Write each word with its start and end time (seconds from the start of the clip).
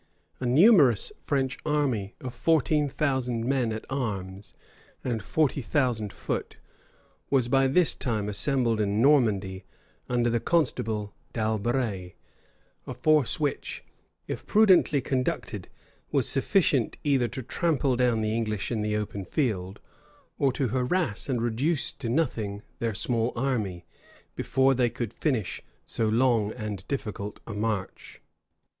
A 0.39 0.47
numerous 0.47 1.11
French 1.21 1.59
army 1.63 2.15
of 2.19 2.33
fourteen 2.33 2.89
thousand 2.89 3.45
men 3.45 3.71
at 3.71 3.85
arms 3.87 4.55
and 5.03 5.21
forty 5.21 5.61
thousand 5.61 6.11
foot, 6.11 6.57
was 7.29 7.47
by 7.47 7.67
this 7.67 7.93
time 7.93 8.27
assembled 8.27 8.81
in 8.81 8.99
Normandy 8.99 9.63
under 10.09 10.27
the 10.31 10.39
constable 10.39 11.13
D'Albret; 11.33 12.15
a 12.87 12.93
force 12.95 13.39
which, 13.39 13.83
if 14.27 14.47
prudently 14.47 15.01
conducted, 15.01 15.69
was 16.11 16.27
sufficient 16.27 16.97
either 17.03 17.27
to 17.27 17.43
trample 17.43 17.95
down 17.95 18.21
the 18.21 18.35
English 18.35 18.71
in 18.71 18.81
the 18.81 18.97
open 18.97 19.23
field, 19.23 19.79
or 20.39 20.51
to 20.51 20.69
harass 20.69 21.29
and 21.29 21.43
reduce 21.43 21.91
to 21.91 22.09
nothing 22.09 22.63
their 22.79 22.95
small 22.95 23.31
army, 23.35 23.85
before 24.35 24.73
they 24.73 24.89
could 24.89 25.13
finish 25.13 25.61
so 25.85 26.09
long 26.09 26.51
and 26.53 26.87
difficult 26.87 27.39
a 27.45 27.53
march. 27.53 28.19